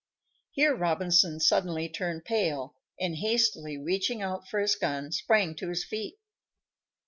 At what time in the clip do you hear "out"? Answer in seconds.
4.19-4.47